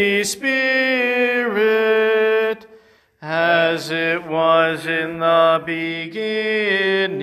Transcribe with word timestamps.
Spirit, 0.00 0.16
as 3.20 3.90
it 3.90 4.26
was 4.26 4.86
in 4.86 5.18
the 5.18 5.62
beginning, 5.66 7.20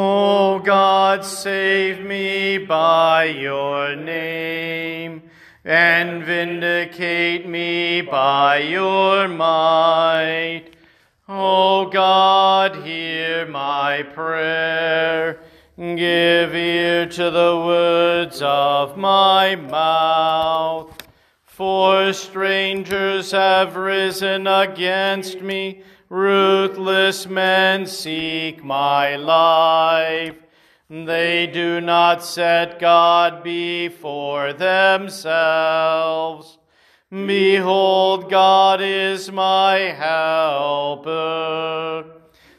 O 0.00 0.60
God, 0.60 1.24
save 1.24 2.04
me 2.04 2.56
by 2.56 3.24
your 3.24 3.96
name, 3.96 5.24
and 5.64 6.22
vindicate 6.22 7.48
me 7.48 8.02
by 8.02 8.58
your 8.58 9.26
might. 9.26 10.66
O 11.28 11.86
God, 11.86 12.76
hear 12.86 13.44
my 13.48 14.04
prayer. 14.04 15.40
Give 15.76 16.54
ear 16.54 17.06
to 17.06 17.30
the 17.32 17.56
words 17.66 18.40
of 18.40 18.96
my 18.96 19.56
mouth. 19.56 20.96
For 21.44 22.12
strangers 22.12 23.32
have 23.32 23.74
risen 23.74 24.46
against 24.46 25.40
me 25.40 25.82
Ruthless 26.10 27.26
men 27.26 27.86
seek 27.86 28.64
my 28.64 29.16
life. 29.16 30.36
They 30.88 31.46
do 31.46 31.82
not 31.82 32.24
set 32.24 32.78
God 32.78 33.42
before 33.42 34.54
themselves. 34.54 35.28
Behold, 37.10 38.30
God 38.30 38.80
is 38.82 39.30
my 39.30 39.74
helper. 39.76 41.18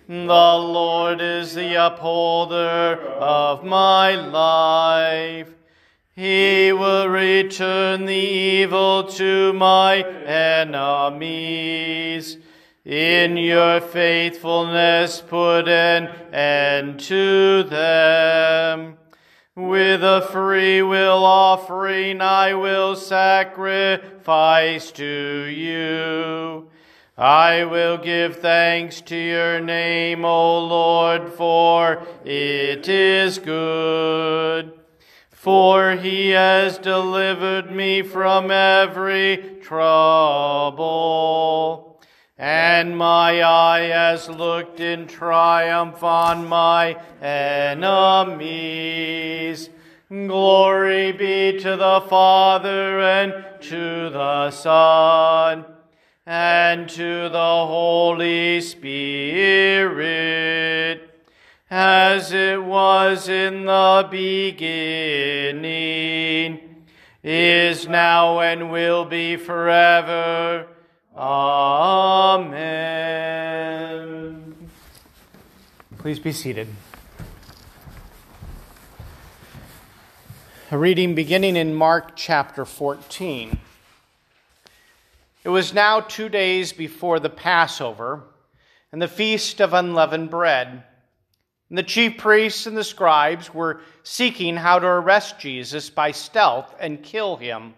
The 0.07 0.15
Lord 0.15 1.21
is 1.21 1.55
the 1.55 1.73
upholder 1.73 2.99
of 3.19 3.63
my 3.63 4.13
life. 4.15 5.49
He 6.15 6.71
will 6.71 7.07
return 7.07 8.05
the 8.05 8.13
evil 8.13 9.03
to 9.03 9.53
my 9.53 10.03
enemies. 10.25 11.29
In 12.85 13.35
your 13.35 13.81
faithfulness, 13.81 15.21
put 15.21 15.67
an 15.67 16.07
end 16.33 17.01
to 17.01 17.63
them. 17.63 18.97
With 19.53 20.01
a 20.01 20.25
free 20.31 20.81
will 20.81 21.25
offering, 21.25 22.21
I 22.21 22.53
will 22.53 22.95
sacrifice 22.95 24.93
to 24.93 25.43
you. 25.43 26.69
I 27.17 27.65
will 27.65 27.97
give 27.97 28.37
thanks 28.37 29.01
to 29.01 29.17
your 29.17 29.59
name, 29.59 30.23
O 30.23 30.65
Lord, 30.65 31.33
for 31.33 32.01
it 32.23 32.87
is 32.87 33.39
good. 33.39 34.71
For 35.29 35.97
he 35.97 36.29
has 36.29 36.77
delivered 36.77 37.71
me 37.71 38.03
from 38.03 38.51
every 38.51 39.57
trouble 39.61 41.88
and 42.39 42.97
my 42.97 43.43
eye 43.43 43.89
has 43.89 44.27
looked 44.29 44.79
in 44.79 45.05
triumph 45.07 46.01
on 46.01 46.47
my 46.47 46.97
enemies. 47.21 48.39
Glory 50.07 51.11
be 51.11 51.59
to 51.59 51.75
the 51.75 51.99
Father 52.07 53.01
and 53.01 53.33
to 53.59 54.09
the 54.09 54.51
Son 54.51 55.65
and 56.25 56.87
to 56.87 57.27
the 57.27 57.37
Holy 57.37 58.61
Spirit, 58.61 58.87
as 61.69 62.31
it 62.31 62.63
was 62.63 63.27
in 63.27 63.65
the 63.65 64.07
beginning, 64.09 64.69
is 67.21 67.85
now, 67.87 68.39
and 68.39 68.71
will 68.71 69.03
be 69.03 69.35
forever. 69.35 70.67
Amen. 71.19 72.55
Please 75.97 76.17
be 76.17 76.31
seated. 76.31 76.69
A 80.71 80.77
reading 80.77 81.15
beginning 81.15 81.57
in 81.57 81.75
Mark 81.75 82.15
chapter 82.15 82.63
14. 82.63 83.59
It 85.43 85.49
was 85.49 85.73
now 85.73 85.99
two 85.99 86.29
days 86.29 86.71
before 86.71 87.19
the 87.19 87.29
Passover 87.29 88.23
and 88.93 89.01
the 89.01 89.09
feast 89.09 89.59
of 89.59 89.73
unleavened 89.73 90.29
bread. 90.29 90.85
And 91.67 91.77
the 91.77 91.83
chief 91.83 92.17
priests 92.17 92.65
and 92.65 92.77
the 92.77 92.83
scribes 92.85 93.53
were 93.53 93.81
seeking 94.03 94.55
how 94.55 94.79
to 94.79 94.87
arrest 94.87 95.37
Jesus 95.37 95.89
by 95.89 96.11
stealth 96.11 96.73
and 96.79 97.03
kill 97.03 97.35
him. 97.35 97.73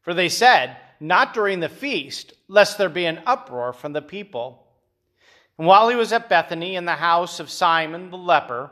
For 0.00 0.14
they 0.14 0.30
said, 0.30 0.78
not 1.00 1.34
during 1.34 1.60
the 1.60 1.68
feast, 1.68 2.32
lest 2.48 2.78
there 2.78 2.88
be 2.88 3.06
an 3.06 3.22
uproar 3.26 3.72
from 3.72 3.92
the 3.92 4.02
people. 4.02 4.66
And 5.58 5.66
while 5.66 5.88
he 5.88 5.96
was 5.96 6.12
at 6.12 6.28
Bethany 6.28 6.76
in 6.76 6.84
the 6.84 6.92
house 6.92 7.40
of 7.40 7.50
Simon 7.50 8.10
the 8.10 8.18
leper, 8.18 8.70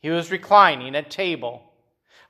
he 0.00 0.10
was 0.10 0.30
reclining 0.30 0.94
at 0.94 1.10
table. 1.10 1.72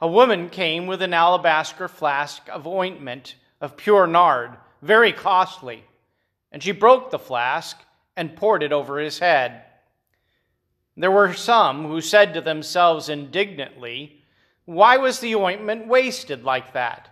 A 0.00 0.08
woman 0.08 0.48
came 0.48 0.86
with 0.86 1.02
an 1.02 1.14
alabaster 1.14 1.88
flask 1.88 2.42
of 2.50 2.66
ointment 2.66 3.36
of 3.60 3.76
pure 3.76 4.06
nard, 4.06 4.56
very 4.82 5.12
costly, 5.12 5.84
and 6.52 6.62
she 6.62 6.72
broke 6.72 7.10
the 7.10 7.18
flask 7.18 7.78
and 8.16 8.36
poured 8.36 8.62
it 8.62 8.72
over 8.72 8.98
his 8.98 9.18
head. 9.18 9.62
There 10.96 11.10
were 11.10 11.32
some 11.32 11.86
who 11.86 12.00
said 12.00 12.34
to 12.34 12.40
themselves 12.40 13.08
indignantly, 13.08 14.22
Why 14.64 14.96
was 14.96 15.18
the 15.18 15.34
ointment 15.34 15.88
wasted 15.88 16.44
like 16.44 16.72
that? 16.74 17.08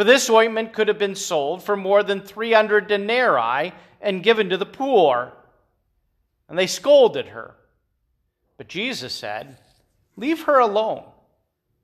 For 0.00 0.04
this 0.04 0.30
ointment 0.30 0.72
could 0.72 0.88
have 0.88 0.96
been 0.96 1.14
sold 1.14 1.62
for 1.62 1.76
more 1.76 2.02
than 2.02 2.22
300 2.22 2.86
denarii 2.86 3.74
and 4.00 4.22
given 4.22 4.48
to 4.48 4.56
the 4.56 4.64
poor. 4.64 5.34
And 6.48 6.58
they 6.58 6.66
scolded 6.66 7.26
her. 7.26 7.54
But 8.56 8.68
Jesus 8.68 9.12
said, 9.12 9.58
Leave 10.16 10.44
her 10.44 10.58
alone. 10.58 11.04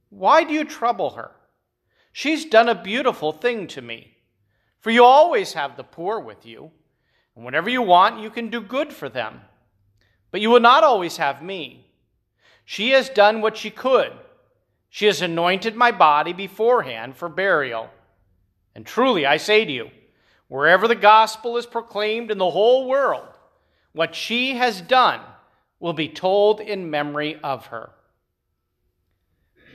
Why 0.08 0.44
do 0.44 0.54
you 0.54 0.64
trouble 0.64 1.10
her? 1.10 1.30
She's 2.10 2.46
done 2.46 2.70
a 2.70 2.82
beautiful 2.82 3.32
thing 3.32 3.66
to 3.66 3.82
me. 3.82 4.16
For 4.80 4.90
you 4.90 5.04
always 5.04 5.52
have 5.52 5.76
the 5.76 5.84
poor 5.84 6.18
with 6.18 6.46
you, 6.46 6.70
and 7.34 7.44
whenever 7.44 7.68
you 7.68 7.82
want, 7.82 8.22
you 8.22 8.30
can 8.30 8.48
do 8.48 8.62
good 8.62 8.94
for 8.94 9.10
them. 9.10 9.42
But 10.30 10.40
you 10.40 10.48
will 10.48 10.60
not 10.60 10.84
always 10.84 11.18
have 11.18 11.42
me. 11.42 11.90
She 12.64 12.92
has 12.92 13.10
done 13.10 13.42
what 13.42 13.58
she 13.58 13.68
could. 13.68 14.12
She 14.88 15.04
has 15.04 15.20
anointed 15.20 15.76
my 15.76 15.92
body 15.92 16.32
beforehand 16.32 17.14
for 17.14 17.28
burial. 17.28 17.90
And 18.76 18.84
truly, 18.84 19.24
I 19.24 19.38
say 19.38 19.64
to 19.64 19.72
you, 19.72 19.90
wherever 20.48 20.86
the 20.86 20.94
gospel 20.94 21.56
is 21.56 21.64
proclaimed 21.64 22.30
in 22.30 22.36
the 22.36 22.50
whole 22.50 22.86
world, 22.86 23.26
what 23.92 24.14
she 24.14 24.56
has 24.56 24.82
done 24.82 25.22
will 25.80 25.94
be 25.94 26.10
told 26.10 26.60
in 26.60 26.90
memory 26.90 27.40
of 27.42 27.68
her. 27.68 27.88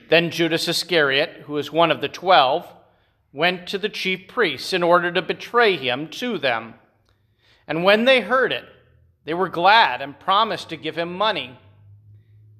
Then 0.10 0.30
Judas 0.30 0.68
Iscariot, 0.68 1.46
who 1.46 1.54
was 1.54 1.72
one 1.72 1.90
of 1.90 2.00
the 2.00 2.10
twelve, 2.10 2.72
went 3.34 3.66
to 3.70 3.80
the 3.80 3.90
chief 3.90 4.28
priests 4.28 4.72
in 4.72 4.84
order 4.84 5.12
to 5.12 5.22
betray 5.24 5.78
him 5.78 6.08
to 6.10 6.38
them. 6.38 6.76
And 7.68 7.84
when 7.84 8.06
they 8.06 8.22
heard 8.22 8.52
it, 8.52 8.66
they 9.26 9.34
were 9.34 9.50
glad 9.50 10.04
and 10.04 10.20
promised 10.20 10.70
to 10.70 10.78
give 10.78 10.96
him 10.96 11.18
money. 11.18 11.58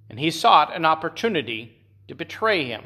And 0.10 0.20
he 0.20 0.32
sought 0.32 0.76
an 0.76 0.86
opportunity 0.86 1.78
to 2.08 2.16
betray 2.16 2.66
him. 2.66 2.86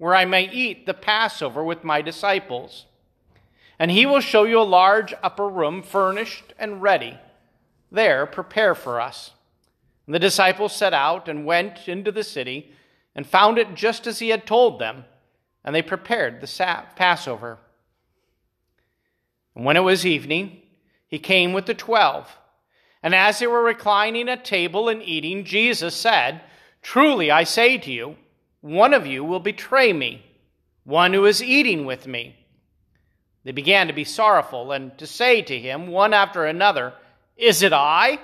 where 0.00 0.14
I 0.14 0.24
may 0.24 0.48
eat 0.48 0.86
the 0.86 0.94
Passover 0.94 1.62
with 1.62 1.84
my 1.84 2.00
disciples? 2.00 2.86
And 3.78 3.90
he 3.90 4.06
will 4.06 4.22
show 4.22 4.44
you 4.44 4.58
a 4.58 4.62
large 4.62 5.12
upper 5.22 5.46
room, 5.46 5.82
furnished 5.82 6.54
and 6.58 6.80
ready. 6.80 7.18
There, 7.92 8.24
prepare 8.24 8.74
for 8.74 8.98
us. 8.98 9.32
And 10.06 10.14
the 10.14 10.18
disciples 10.18 10.74
set 10.74 10.94
out 10.94 11.28
and 11.28 11.44
went 11.44 11.86
into 11.86 12.10
the 12.10 12.24
city 12.24 12.72
and 13.14 13.26
found 13.26 13.58
it 13.58 13.74
just 13.74 14.06
as 14.06 14.20
he 14.20 14.30
had 14.30 14.46
told 14.46 14.78
them, 14.78 15.04
and 15.62 15.74
they 15.74 15.82
prepared 15.82 16.40
the 16.40 16.86
Passover. 16.96 17.58
And 19.54 19.66
when 19.66 19.76
it 19.76 19.80
was 19.80 20.06
evening, 20.06 20.62
he 21.08 21.18
came 21.18 21.52
with 21.52 21.66
the 21.66 21.74
twelve. 21.74 22.38
And 23.02 23.14
as 23.14 23.38
they 23.38 23.46
were 23.46 23.62
reclining 23.62 24.30
at 24.30 24.46
table 24.46 24.88
and 24.88 25.02
eating, 25.02 25.44
Jesus 25.44 25.94
said, 25.94 26.40
Truly 26.80 27.30
I 27.30 27.44
say 27.44 27.76
to 27.76 27.92
you, 27.92 28.16
one 28.60 28.94
of 28.94 29.06
you 29.06 29.24
will 29.24 29.40
betray 29.40 29.92
me, 29.92 30.24
one 30.84 31.12
who 31.12 31.24
is 31.24 31.42
eating 31.42 31.84
with 31.86 32.06
me. 32.06 32.36
They 33.44 33.52
began 33.52 33.86
to 33.86 33.92
be 33.92 34.04
sorrowful 34.04 34.72
and 34.72 34.96
to 34.98 35.06
say 35.06 35.40
to 35.42 35.58
him, 35.58 35.86
one 35.86 36.12
after 36.12 36.44
another, 36.44 36.92
Is 37.36 37.62
it 37.62 37.72
I? 37.72 38.18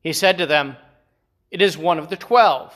He 0.00 0.12
said 0.12 0.38
to 0.38 0.46
them, 0.46 0.76
It 1.50 1.60
is 1.60 1.76
one 1.76 1.98
of 1.98 2.08
the 2.08 2.16
twelve, 2.16 2.74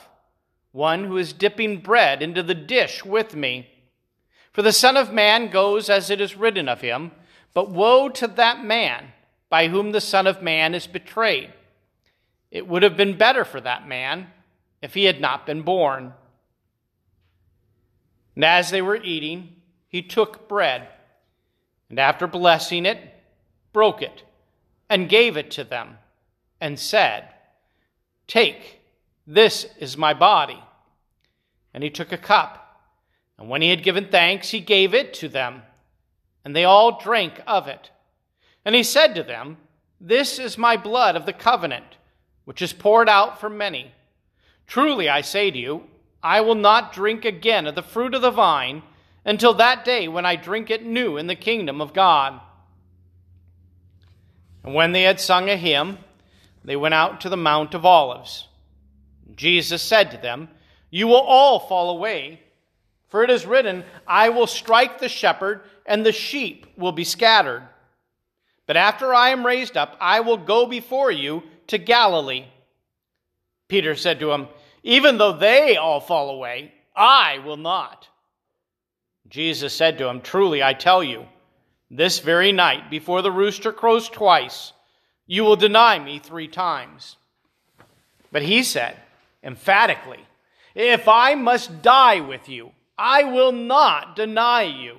one 0.72 1.04
who 1.04 1.16
is 1.16 1.32
dipping 1.32 1.78
bread 1.78 2.20
into 2.22 2.42
the 2.42 2.54
dish 2.54 3.04
with 3.04 3.34
me. 3.34 3.68
For 4.52 4.62
the 4.62 4.72
Son 4.72 4.96
of 4.96 5.12
Man 5.12 5.50
goes 5.50 5.88
as 5.88 6.10
it 6.10 6.20
is 6.20 6.36
written 6.36 6.68
of 6.68 6.80
him, 6.80 7.12
but 7.54 7.70
woe 7.70 8.08
to 8.10 8.26
that 8.26 8.62
man 8.62 9.12
by 9.48 9.68
whom 9.68 9.92
the 9.92 10.00
Son 10.00 10.26
of 10.26 10.42
Man 10.42 10.74
is 10.74 10.86
betrayed. 10.86 11.52
It 12.50 12.68
would 12.68 12.82
have 12.82 12.96
been 12.96 13.16
better 13.16 13.44
for 13.44 13.60
that 13.60 13.88
man 13.88 14.28
if 14.82 14.94
he 14.94 15.04
had 15.04 15.20
not 15.20 15.46
been 15.46 15.62
born. 15.62 16.12
And 18.34 18.44
as 18.44 18.70
they 18.70 18.82
were 18.82 18.96
eating, 18.96 19.56
he 19.88 20.02
took 20.02 20.48
bread, 20.48 20.88
and 21.88 21.98
after 21.98 22.26
blessing 22.26 22.86
it, 22.86 22.98
broke 23.72 24.02
it, 24.02 24.24
and 24.90 25.08
gave 25.08 25.36
it 25.36 25.50
to 25.52 25.64
them, 25.64 25.98
and 26.60 26.78
said, 26.78 27.28
Take, 28.26 28.80
this 29.26 29.66
is 29.78 29.96
my 29.96 30.14
body. 30.14 30.62
And 31.72 31.84
he 31.84 31.90
took 31.90 32.12
a 32.12 32.18
cup, 32.18 32.80
and 33.38 33.48
when 33.48 33.62
he 33.62 33.70
had 33.70 33.82
given 33.82 34.08
thanks, 34.08 34.50
he 34.50 34.60
gave 34.60 34.94
it 34.94 35.14
to 35.14 35.28
them, 35.28 35.62
and 36.44 36.54
they 36.54 36.64
all 36.64 37.00
drank 37.00 37.40
of 37.46 37.68
it. 37.68 37.90
And 38.64 38.74
he 38.74 38.82
said 38.82 39.14
to 39.14 39.22
them, 39.22 39.58
This 40.00 40.38
is 40.38 40.58
my 40.58 40.76
blood 40.76 41.16
of 41.16 41.26
the 41.26 41.32
covenant, 41.32 41.96
which 42.44 42.62
is 42.62 42.72
poured 42.72 43.08
out 43.08 43.40
for 43.40 43.50
many. 43.50 43.92
Truly 44.66 45.08
I 45.08 45.20
say 45.20 45.50
to 45.50 45.58
you, 45.58 45.84
I 46.24 46.40
will 46.40 46.54
not 46.54 46.94
drink 46.94 47.26
again 47.26 47.66
of 47.66 47.74
the 47.74 47.82
fruit 47.82 48.14
of 48.14 48.22
the 48.22 48.30
vine 48.30 48.82
until 49.26 49.52
that 49.54 49.84
day 49.84 50.08
when 50.08 50.24
I 50.24 50.36
drink 50.36 50.70
it 50.70 50.84
new 50.84 51.18
in 51.18 51.26
the 51.26 51.36
kingdom 51.36 51.82
of 51.82 51.92
God. 51.92 52.40
And 54.64 54.72
when 54.74 54.92
they 54.92 55.02
had 55.02 55.20
sung 55.20 55.50
a 55.50 55.56
hymn, 55.56 55.98
they 56.64 56.76
went 56.76 56.94
out 56.94 57.20
to 57.20 57.28
the 57.28 57.36
Mount 57.36 57.74
of 57.74 57.84
Olives. 57.84 58.48
Jesus 59.36 59.82
said 59.82 60.10
to 60.10 60.16
them, 60.16 60.48
You 60.90 61.08
will 61.08 61.20
all 61.20 61.60
fall 61.60 61.90
away, 61.90 62.40
for 63.10 63.22
it 63.22 63.30
is 63.30 63.44
written, 63.44 63.84
I 64.06 64.30
will 64.30 64.46
strike 64.46 64.98
the 64.98 65.10
shepherd, 65.10 65.60
and 65.84 66.06
the 66.06 66.12
sheep 66.12 66.66
will 66.78 66.92
be 66.92 67.04
scattered. 67.04 67.68
But 68.66 68.78
after 68.78 69.12
I 69.12 69.28
am 69.28 69.44
raised 69.44 69.76
up, 69.76 69.98
I 70.00 70.20
will 70.20 70.38
go 70.38 70.64
before 70.66 71.10
you 71.10 71.42
to 71.66 71.76
Galilee. 71.76 72.46
Peter 73.68 73.94
said 73.94 74.20
to 74.20 74.32
him, 74.32 74.48
Even 74.84 75.16
though 75.16 75.32
they 75.32 75.76
all 75.76 76.00
fall 76.00 76.30
away, 76.30 76.72
I 76.94 77.38
will 77.38 77.56
not. 77.56 78.08
Jesus 79.28 79.72
said 79.72 79.98
to 79.98 80.08
him, 80.08 80.20
Truly 80.20 80.62
I 80.62 80.74
tell 80.74 81.02
you, 81.02 81.26
this 81.90 82.18
very 82.18 82.52
night, 82.52 82.90
before 82.90 83.22
the 83.22 83.32
rooster 83.32 83.72
crows 83.72 84.08
twice, 84.08 84.72
you 85.26 85.42
will 85.42 85.56
deny 85.56 85.98
me 85.98 86.18
three 86.18 86.48
times. 86.48 87.16
But 88.30 88.42
he 88.42 88.62
said, 88.62 88.96
emphatically, 89.42 90.20
If 90.74 91.08
I 91.08 91.34
must 91.34 91.82
die 91.82 92.20
with 92.20 92.48
you, 92.48 92.72
I 92.98 93.24
will 93.24 93.52
not 93.52 94.16
deny 94.16 94.62
you. 94.64 94.98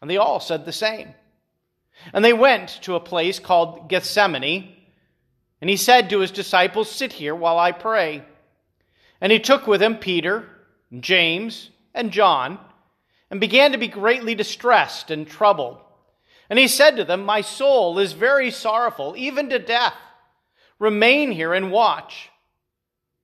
And 0.00 0.08
they 0.08 0.16
all 0.16 0.38
said 0.38 0.64
the 0.64 0.72
same. 0.72 1.12
And 2.12 2.24
they 2.24 2.32
went 2.32 2.78
to 2.82 2.94
a 2.94 3.00
place 3.00 3.40
called 3.40 3.88
Gethsemane, 3.88 4.72
and 5.60 5.70
he 5.70 5.76
said 5.76 6.10
to 6.10 6.20
his 6.20 6.30
disciples, 6.30 6.90
Sit 6.90 7.12
here 7.12 7.34
while 7.34 7.58
I 7.58 7.72
pray. 7.72 8.22
And 9.20 9.32
he 9.32 9.38
took 9.38 9.66
with 9.66 9.82
him 9.82 9.96
Peter, 9.96 10.48
and 10.90 11.02
James, 11.02 11.70
and 11.94 12.10
John, 12.10 12.58
and 13.30 13.40
began 13.40 13.72
to 13.72 13.78
be 13.78 13.88
greatly 13.88 14.34
distressed 14.34 15.10
and 15.10 15.26
troubled. 15.26 15.78
And 16.48 16.58
he 16.58 16.68
said 16.68 16.96
to 16.96 17.04
them, 17.04 17.24
My 17.24 17.40
soul 17.40 17.98
is 17.98 18.12
very 18.12 18.50
sorrowful, 18.50 19.14
even 19.16 19.48
to 19.50 19.58
death. 19.58 19.94
Remain 20.78 21.32
here 21.32 21.54
and 21.54 21.72
watch. 21.72 22.30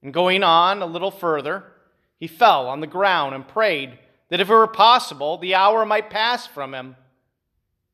And 0.03 0.13
going 0.13 0.43
on 0.43 0.83
a 0.83 0.87
little 0.87 1.11
further, 1.11 1.65
he 2.19 2.27
fell 2.27 2.69
on 2.69 2.81
the 2.81 2.87
ground 2.87 3.35
and 3.35 3.47
prayed 3.47 3.99
that 4.29 4.41
if 4.41 4.49
it 4.49 4.53
were 4.53 4.67
possible, 4.67 5.39
the 5.39 5.55
hour 5.55 5.85
might 5.85 6.11
pass 6.11 6.47
from 6.47 6.75
him. 6.75 6.97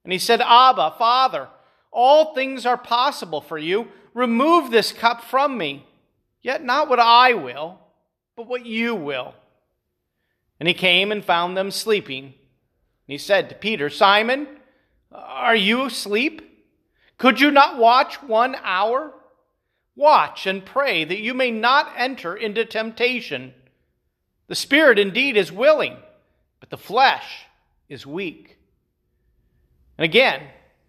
And 0.05 0.13
he 0.13 0.19
said, 0.19 0.41
Abba, 0.41 0.95
Father, 0.97 1.49
all 1.91 2.33
things 2.33 2.65
are 2.65 2.79
possible 2.79 3.41
for 3.41 3.59
you. 3.59 3.89
Remove 4.15 4.71
this 4.71 4.93
cup 4.93 5.25
from 5.25 5.59
me. 5.59 5.85
Yet 6.41 6.65
not 6.65 6.89
what 6.89 7.01
I 7.01 7.35
will, 7.35 7.79
but 8.39 8.47
what 8.47 8.65
you 8.65 8.95
will. 8.95 9.35
And 10.61 10.69
he 10.69 10.73
came 10.73 11.11
and 11.11 11.25
found 11.25 11.57
them 11.57 11.73
sleeping. 11.73 12.27
And 12.27 12.33
he 13.09 13.19
said 13.19 13.49
to 13.49 13.57
Peter, 13.57 13.91
Simon, 13.91 14.47
are 15.11 15.57
you 15.57 15.87
asleep? 15.87 16.65
Could 17.19 17.41
you 17.41 17.51
not 17.51 17.79
watch 17.79 18.23
one 18.23 18.55
hour? 18.63 19.13
Watch 19.97 20.47
and 20.47 20.65
pray 20.65 21.03
that 21.03 21.19
you 21.19 21.35
may 21.35 21.51
not 21.51 21.93
enter 21.97 22.37
into 22.37 22.65
temptation. 22.65 23.55
The 24.47 24.55
spirit 24.55 25.01
indeed 25.01 25.37
is 25.37 25.51
willing, 25.51 25.97
but 26.61 26.71
the 26.71 26.79
flesh 26.79 27.47
is 27.89 28.07
weak. 28.07 28.57
And 29.99 30.05
again, 30.05 30.43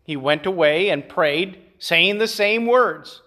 he 0.03 0.15
went 0.15 0.45
away 0.45 0.89
and 0.91 1.09
prayed, 1.09 1.57
saying 1.79 2.19
the 2.19 2.27
same 2.27 2.67
words. 2.67 3.23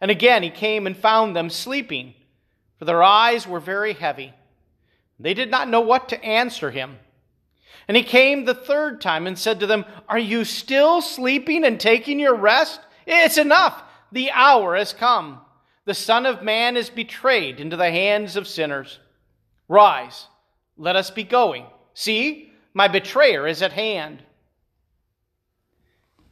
And 0.00 0.12
again, 0.12 0.44
he 0.44 0.50
came 0.50 0.86
and 0.86 0.96
found 0.96 1.34
them 1.34 1.50
sleeping, 1.50 2.14
for 2.78 2.84
their 2.84 3.02
eyes 3.02 3.46
were 3.46 3.60
very 3.60 3.94
heavy. 3.94 4.32
They 5.18 5.34
did 5.34 5.50
not 5.50 5.68
know 5.68 5.80
what 5.80 6.08
to 6.10 6.24
answer 6.24 6.70
him. 6.70 6.98
And 7.88 7.96
he 7.96 8.02
came 8.02 8.44
the 8.44 8.54
third 8.54 9.00
time 9.00 9.26
and 9.26 9.38
said 9.38 9.60
to 9.60 9.66
them, 9.66 9.84
Are 10.08 10.18
you 10.18 10.44
still 10.44 11.00
sleeping 11.00 11.64
and 11.64 11.78
taking 11.78 12.18
your 12.18 12.34
rest? 12.34 12.80
It's 13.06 13.38
enough. 13.38 13.82
The 14.12 14.30
hour 14.32 14.76
has 14.76 14.92
come. 14.92 15.40
The 15.84 15.94
Son 15.94 16.26
of 16.26 16.42
Man 16.42 16.76
is 16.76 16.90
betrayed 16.90 17.60
into 17.60 17.76
the 17.76 17.90
hands 17.90 18.34
of 18.36 18.48
sinners. 18.48 18.98
Rise, 19.68 20.26
let 20.76 20.96
us 20.96 21.10
be 21.10 21.22
going. 21.22 21.66
See, 21.94 22.52
my 22.74 22.88
betrayer 22.88 23.46
is 23.46 23.62
at 23.62 23.72
hand. 23.72 24.22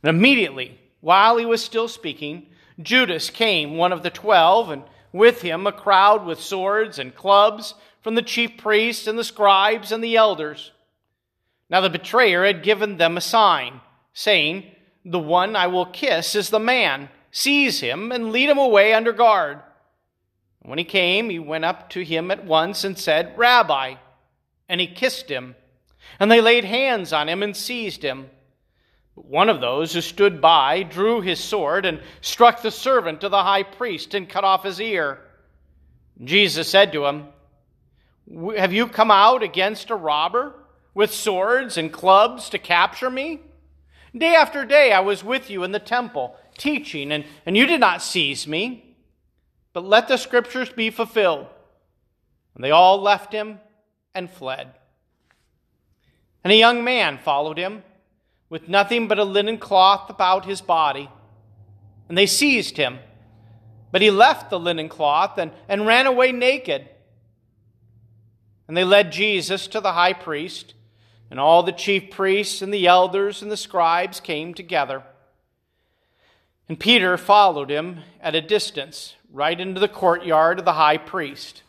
And 0.02 0.10
immediately, 0.10 0.78
while 1.00 1.36
he 1.36 1.46
was 1.46 1.64
still 1.64 1.88
speaking, 1.88 2.48
Judas 2.82 3.30
came, 3.30 3.76
one 3.76 3.92
of 3.92 4.02
the 4.02 4.10
twelve, 4.10 4.70
and 4.70 4.82
with 5.14 5.42
him 5.42 5.64
a 5.64 5.72
crowd 5.72 6.26
with 6.26 6.42
swords 6.42 6.98
and 6.98 7.14
clubs 7.14 7.74
from 8.02 8.16
the 8.16 8.22
chief 8.22 8.58
priests 8.58 9.06
and 9.06 9.16
the 9.16 9.22
scribes 9.24 9.92
and 9.92 10.02
the 10.02 10.16
elders. 10.16 10.72
Now 11.70 11.80
the 11.80 11.88
betrayer 11.88 12.44
had 12.44 12.64
given 12.64 12.96
them 12.96 13.16
a 13.16 13.20
sign, 13.20 13.80
saying, 14.12 14.64
The 15.04 15.20
one 15.20 15.54
I 15.54 15.68
will 15.68 15.86
kiss 15.86 16.34
is 16.34 16.50
the 16.50 16.58
man. 16.58 17.08
Seize 17.30 17.78
him 17.78 18.10
and 18.10 18.32
lead 18.32 18.50
him 18.50 18.58
away 18.58 18.92
under 18.92 19.12
guard. 19.12 19.60
When 20.62 20.78
he 20.78 20.84
came, 20.84 21.30
he 21.30 21.38
went 21.38 21.64
up 21.64 21.90
to 21.90 22.04
him 22.04 22.32
at 22.32 22.44
once 22.44 22.82
and 22.82 22.98
said, 22.98 23.38
Rabbi. 23.38 23.94
And 24.68 24.80
he 24.80 24.88
kissed 24.88 25.28
him. 25.28 25.54
And 26.18 26.28
they 26.28 26.40
laid 26.40 26.64
hands 26.64 27.12
on 27.12 27.28
him 27.28 27.40
and 27.42 27.56
seized 27.56 28.02
him. 28.02 28.30
One 29.14 29.48
of 29.48 29.60
those 29.60 29.92
who 29.92 30.00
stood 30.00 30.40
by 30.40 30.82
drew 30.82 31.20
his 31.20 31.38
sword 31.38 31.86
and 31.86 32.00
struck 32.20 32.62
the 32.62 32.70
servant 32.70 33.22
of 33.22 33.30
the 33.30 33.42
high 33.42 33.62
priest 33.62 34.14
and 34.14 34.28
cut 34.28 34.44
off 34.44 34.64
his 34.64 34.80
ear. 34.80 35.20
Jesus 36.22 36.68
said 36.68 36.92
to 36.92 37.06
him, 37.06 37.28
Have 38.56 38.72
you 38.72 38.88
come 38.88 39.10
out 39.10 39.42
against 39.42 39.90
a 39.90 39.96
robber 39.96 40.54
with 40.94 41.12
swords 41.12 41.76
and 41.76 41.92
clubs 41.92 42.48
to 42.50 42.58
capture 42.58 43.10
me? 43.10 43.40
Day 44.16 44.34
after 44.34 44.64
day 44.64 44.92
I 44.92 45.00
was 45.00 45.24
with 45.24 45.48
you 45.48 45.64
in 45.64 45.72
the 45.72 45.78
temple, 45.78 46.36
teaching, 46.56 47.12
and, 47.12 47.24
and 47.46 47.56
you 47.56 47.66
did 47.66 47.80
not 47.80 48.02
seize 48.02 48.46
me. 48.46 48.96
But 49.72 49.84
let 49.84 50.06
the 50.06 50.16
scriptures 50.16 50.70
be 50.70 50.90
fulfilled. 50.90 51.46
And 52.54 52.62
they 52.62 52.70
all 52.70 53.00
left 53.00 53.32
him 53.32 53.58
and 54.14 54.30
fled. 54.30 54.72
And 56.44 56.52
a 56.52 56.56
young 56.56 56.84
man 56.84 57.18
followed 57.18 57.58
him 57.58 57.82
with 58.48 58.68
nothing 58.68 59.08
but 59.08 59.18
a 59.18 59.24
linen 59.24 59.58
cloth 59.58 60.10
about 60.10 60.44
his 60.44 60.60
body. 60.60 61.08
and 62.08 62.18
they 62.18 62.26
seized 62.26 62.76
him. 62.76 62.98
But 63.90 64.02
he 64.02 64.10
left 64.10 64.50
the 64.50 64.58
linen 64.58 64.88
cloth 64.88 65.38
and, 65.38 65.52
and 65.68 65.86
ran 65.86 66.06
away 66.06 66.32
naked. 66.32 66.88
And 68.66 68.76
they 68.76 68.84
led 68.84 69.12
Jesus 69.12 69.66
to 69.68 69.80
the 69.80 69.92
high 69.92 70.12
priest, 70.12 70.74
and 71.30 71.38
all 71.38 71.62
the 71.62 71.72
chief 71.72 72.10
priests 72.10 72.60
and 72.60 72.72
the 72.72 72.86
elders 72.86 73.42
and 73.42 73.50
the 73.50 73.56
scribes 73.56 74.20
came 74.20 74.52
together. 74.54 75.02
And 76.68 76.80
Peter 76.80 77.16
followed 77.16 77.70
him 77.70 78.00
at 78.20 78.34
a 78.34 78.40
distance, 78.40 79.14
right 79.30 79.58
into 79.58 79.80
the 79.80 79.88
courtyard 79.88 80.58
of 80.58 80.64
the 80.64 80.74
high 80.74 80.98
priest. 80.98 81.62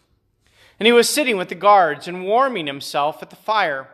And 0.79 0.87
he 0.87 0.93
was 0.93 1.09
sitting 1.09 1.37
with 1.37 1.49
the 1.49 1.55
guards 1.55 2.07
and 2.07 2.25
warming 2.25 2.67
himself 2.67 3.21
at 3.21 3.29
the 3.29 3.35
fire. 3.35 3.89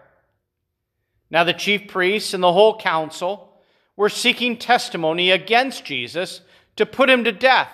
Now 1.31 1.45
the 1.45 1.53
chief 1.53 1.87
priests 1.87 2.33
and 2.33 2.43
the 2.43 2.51
whole 2.51 2.77
council 2.77 3.53
were 3.95 4.09
seeking 4.09 4.57
testimony 4.57 5.31
against 5.31 5.85
Jesus 5.85 6.41
to 6.75 6.85
put 6.85 7.09
him 7.09 7.23
to 7.23 7.31
death, 7.31 7.71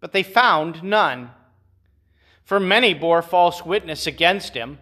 but 0.00 0.12
they 0.12 0.22
found 0.22 0.82
none. 0.82 1.30
For 2.44 2.60
many 2.60 2.92
bore 2.92 3.22
false 3.22 3.64
witness 3.64 4.06
against 4.06 4.54
him, 4.54 4.78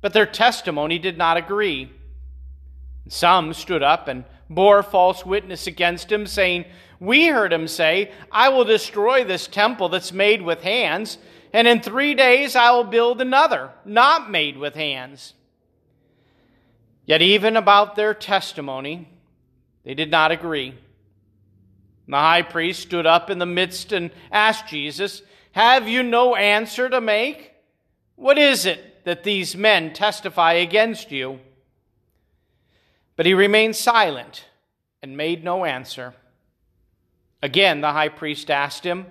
but 0.00 0.12
their 0.12 0.26
testimony 0.26 0.98
did 0.98 1.18
not 1.18 1.36
agree. 1.36 1.90
Some 3.08 3.52
stood 3.54 3.82
up 3.82 4.06
and 4.06 4.24
bore 4.48 4.82
false 4.84 5.26
witness 5.26 5.66
against 5.66 6.12
him, 6.12 6.26
saying, 6.26 6.66
We 7.00 7.26
heard 7.26 7.52
him 7.52 7.66
say, 7.66 8.12
I 8.30 8.50
will 8.50 8.64
destroy 8.64 9.24
this 9.24 9.48
temple 9.48 9.88
that's 9.88 10.12
made 10.12 10.42
with 10.42 10.62
hands, 10.62 11.18
and 11.52 11.66
in 11.66 11.80
three 11.80 12.14
days 12.14 12.54
I 12.54 12.70
will 12.70 12.84
build 12.84 13.20
another, 13.20 13.70
not 13.84 14.30
made 14.30 14.56
with 14.56 14.74
hands. 14.74 15.34
Yet, 17.12 17.20
even 17.20 17.58
about 17.58 17.94
their 17.94 18.14
testimony, 18.14 19.06
they 19.84 19.92
did 19.92 20.10
not 20.10 20.32
agree. 20.32 20.72
The 22.08 22.16
high 22.16 22.40
priest 22.40 22.80
stood 22.80 23.04
up 23.04 23.28
in 23.28 23.38
the 23.38 23.44
midst 23.44 23.92
and 23.92 24.10
asked 24.30 24.68
Jesus, 24.68 25.20
Have 25.50 25.86
you 25.86 26.02
no 26.02 26.34
answer 26.36 26.88
to 26.88 27.02
make? 27.02 27.52
What 28.16 28.38
is 28.38 28.64
it 28.64 29.04
that 29.04 29.24
these 29.24 29.54
men 29.54 29.92
testify 29.92 30.54
against 30.54 31.12
you? 31.12 31.40
But 33.16 33.26
he 33.26 33.34
remained 33.34 33.76
silent 33.76 34.46
and 35.02 35.14
made 35.14 35.44
no 35.44 35.66
answer. 35.66 36.14
Again, 37.42 37.82
the 37.82 37.92
high 37.92 38.08
priest 38.08 38.50
asked 38.50 38.84
him, 38.84 39.04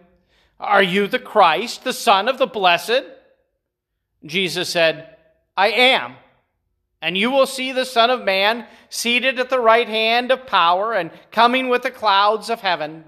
Are 0.60 0.82
you 0.82 1.06
the 1.06 1.20
Christ, 1.20 1.84
the 1.84 1.94
Son 1.94 2.28
of 2.28 2.40
the 2.40 2.48
Blessed? 2.48 3.04
Jesus 4.26 4.70
said, 4.70 5.18
I 5.56 5.68
am. 5.68 6.16
And 7.02 7.18
you 7.18 7.32
will 7.32 7.48
see 7.48 7.72
the 7.72 7.86
Son 7.86 8.10
of 8.10 8.24
Man 8.24 8.66
seated 8.90 9.40
at 9.40 9.50
the 9.50 9.60
right 9.60 9.88
hand 9.88 10.32
of 10.32 10.46
power 10.46 10.94
and 10.94 11.10
coming 11.32 11.68
with 11.68 11.82
the 11.82 11.92
clouds 11.92 12.50
of 12.50 12.62
heaven. 12.62 13.06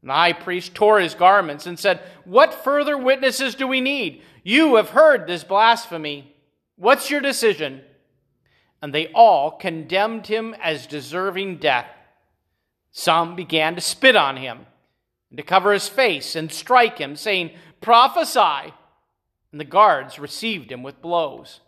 And 0.00 0.10
the 0.10 0.14
high 0.14 0.32
priest 0.32 0.74
tore 0.74 1.00
his 1.00 1.14
garments 1.14 1.66
and 1.66 1.78
said, 1.78 2.00
What 2.24 2.54
further 2.54 2.96
witnesses 2.96 3.56
do 3.56 3.66
we 3.66 3.80
need? 3.80 4.22
You 4.44 4.76
have 4.76 4.90
heard 4.90 5.26
this 5.26 5.42
blasphemy. 5.42 6.34
What's 6.76 7.10
your 7.10 7.20
decision? 7.20 7.82
And 8.80 8.94
they 8.94 9.08
all 9.08 9.50
condemned 9.50 10.28
him 10.28 10.54
as 10.62 10.86
deserving 10.86 11.56
death. 11.56 11.88
Some 12.92 13.34
began 13.34 13.74
to 13.74 13.80
spit 13.80 14.14
on 14.14 14.36
him 14.36 14.66
and 15.30 15.36
to 15.36 15.42
cover 15.42 15.72
his 15.72 15.88
face 15.88 16.36
and 16.36 16.52
strike 16.52 16.98
him, 16.98 17.16
saying, 17.16 17.50
Prophesy. 17.80 18.72
And 19.50 19.60
the 19.60 19.64
guards 19.64 20.18
received 20.18 20.70
him 20.70 20.82
with 20.84 21.02
blows. 21.02 21.60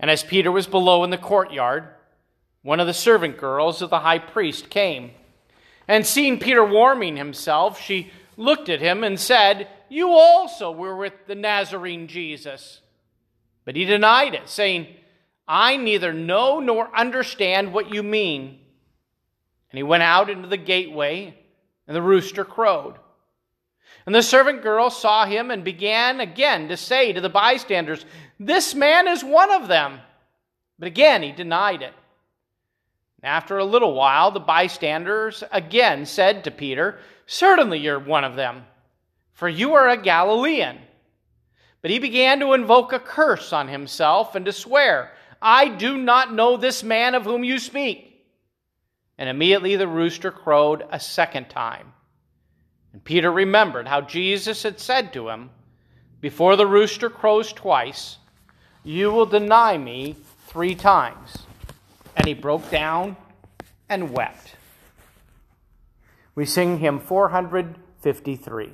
And 0.00 0.10
as 0.10 0.22
Peter 0.22 0.52
was 0.52 0.66
below 0.66 1.04
in 1.04 1.10
the 1.10 1.18
courtyard, 1.18 1.88
one 2.62 2.80
of 2.80 2.86
the 2.86 2.94
servant 2.94 3.38
girls 3.38 3.82
of 3.82 3.90
the 3.90 4.00
high 4.00 4.18
priest 4.18 4.70
came. 4.70 5.12
And 5.86 6.06
seeing 6.06 6.38
Peter 6.38 6.64
warming 6.64 7.16
himself, 7.16 7.80
she 7.80 8.10
looked 8.36 8.68
at 8.68 8.80
him 8.80 9.02
and 9.02 9.18
said, 9.18 9.68
You 9.88 10.10
also 10.10 10.70
were 10.70 10.96
with 10.96 11.14
the 11.26 11.34
Nazarene 11.34 12.06
Jesus. 12.06 12.80
But 13.64 13.76
he 13.76 13.84
denied 13.84 14.34
it, 14.34 14.48
saying, 14.48 14.86
I 15.46 15.76
neither 15.76 16.12
know 16.12 16.60
nor 16.60 16.94
understand 16.96 17.72
what 17.72 17.92
you 17.92 18.02
mean. 18.02 18.58
And 19.70 19.76
he 19.78 19.82
went 19.82 20.02
out 20.02 20.30
into 20.30 20.48
the 20.48 20.56
gateway, 20.56 21.34
and 21.86 21.96
the 21.96 22.02
rooster 22.02 22.44
crowed. 22.44 22.96
And 24.08 24.14
the 24.14 24.22
servant 24.22 24.62
girl 24.62 24.88
saw 24.88 25.26
him 25.26 25.50
and 25.50 25.62
began 25.62 26.18
again 26.20 26.68
to 26.68 26.78
say 26.78 27.12
to 27.12 27.20
the 27.20 27.28
bystanders, 27.28 28.06
this 28.40 28.74
man 28.74 29.06
is 29.06 29.22
one 29.22 29.50
of 29.50 29.68
them. 29.68 30.00
But 30.78 30.88
again, 30.88 31.22
he 31.22 31.30
denied 31.30 31.82
it. 31.82 31.92
After 33.22 33.58
a 33.58 33.66
little 33.66 33.92
while, 33.92 34.30
the 34.30 34.40
bystanders 34.40 35.44
again 35.52 36.06
said 36.06 36.44
to 36.44 36.50
Peter, 36.50 37.00
Certainly 37.26 37.80
you're 37.80 37.98
one 37.98 38.24
of 38.24 38.34
them, 38.34 38.64
for 39.34 39.46
you 39.46 39.74
are 39.74 39.90
a 39.90 40.00
Galilean. 40.00 40.78
But 41.82 41.90
he 41.90 41.98
began 41.98 42.40
to 42.40 42.54
invoke 42.54 42.94
a 42.94 42.98
curse 42.98 43.52
on 43.52 43.68
himself 43.68 44.34
and 44.34 44.46
to 44.46 44.52
swear, 44.52 45.12
I 45.42 45.68
do 45.68 45.98
not 45.98 46.32
know 46.32 46.56
this 46.56 46.82
man 46.82 47.14
of 47.14 47.24
whom 47.24 47.44
you 47.44 47.58
speak. 47.58 48.24
And 49.18 49.28
immediately 49.28 49.76
the 49.76 49.86
rooster 49.86 50.30
crowed 50.30 50.86
a 50.90 50.98
second 50.98 51.50
time. 51.50 51.87
And 52.92 53.04
Peter 53.04 53.30
remembered 53.30 53.88
how 53.88 54.00
Jesus 54.00 54.62
had 54.62 54.80
said 54.80 55.12
to 55.12 55.28
him, 55.28 55.50
Before 56.20 56.56
the 56.56 56.66
rooster 56.66 57.10
crows 57.10 57.52
twice, 57.52 58.18
you 58.82 59.10
will 59.10 59.26
deny 59.26 59.76
me 59.76 60.16
three 60.46 60.74
times. 60.74 61.38
And 62.16 62.26
he 62.26 62.34
broke 62.34 62.70
down 62.70 63.16
and 63.88 64.12
wept. 64.12 64.54
We 66.34 66.46
sing 66.46 66.78
hymn 66.78 67.00
453. 67.00 68.72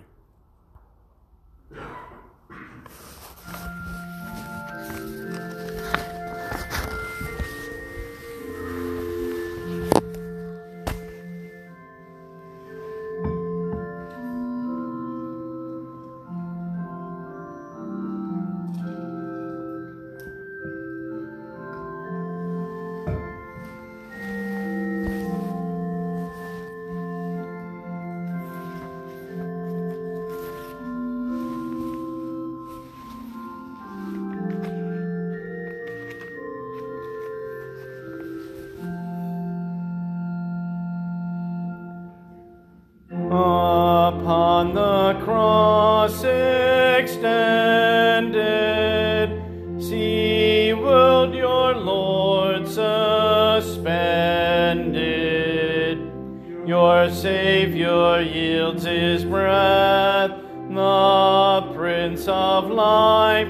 Blood 62.62 63.46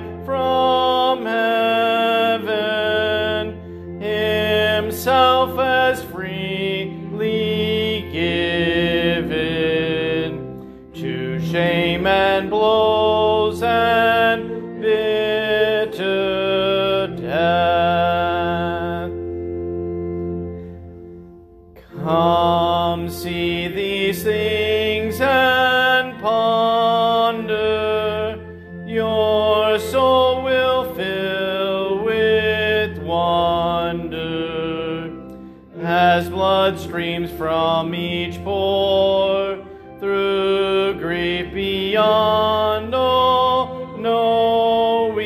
from 37.37 37.95
each 37.95 38.43
pore 38.45 39.59
through 39.99 40.95
grief 41.01 41.53
beyond 41.53 42.95
all 42.95 43.97
knowing. 43.99 45.25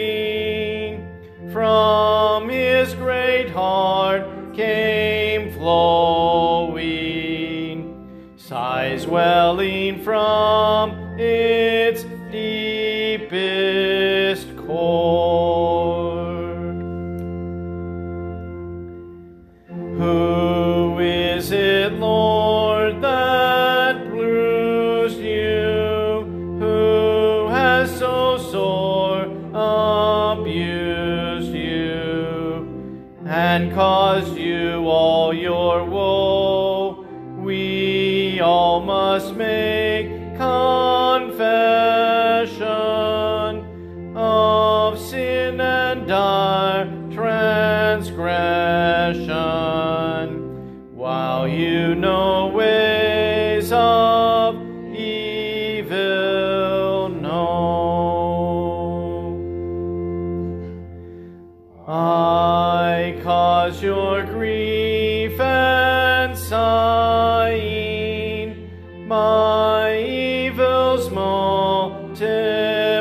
From 1.52 2.48
his 2.48 2.94
great 2.94 3.50
heart 3.50 4.54
came 4.54 5.52
flowing 5.52 7.08
sighs 8.36 9.06
welling 9.06 10.02
from 10.02 10.92
its 11.18 12.04
deepest 12.32 13.36
core. 14.56 15.17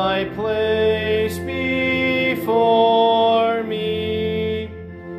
I 0.00 0.24
place 0.34 1.38
before 1.38 2.42
me, 3.62 4.70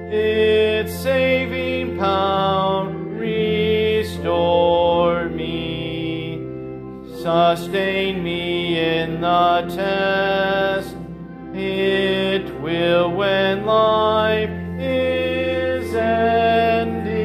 its 0.10 0.92
saving 0.92 2.00
power 2.00 2.90
restore 2.90 4.50
me, 5.30 6.42
sustain 7.22 8.24
me 8.24 8.80
in 8.80 9.22
the 9.22 9.68
test. 9.70 10.96
It 11.54 12.60
will 12.60 13.12
when 13.12 13.68
life 13.68 14.50
is 14.80 15.94
ending, 15.94 17.24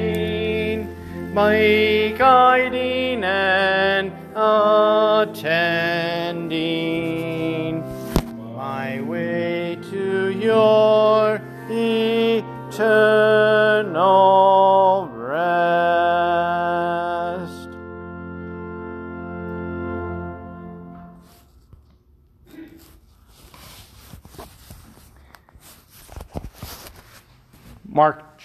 my 1.32 2.14
guiding 2.18 3.24
and 3.24 4.12
attending 4.36 5.95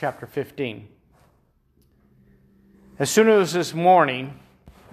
chapter 0.01 0.25
15. 0.25 0.87
As 2.97 3.11
soon 3.11 3.29
as 3.29 3.53
this 3.53 3.75
morning, 3.75 4.39